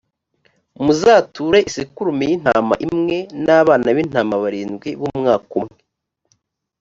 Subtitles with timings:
[0.83, 5.77] muzature isekurume y’intama imwe, n’abana b’intama barindwi b’umwaka umwe.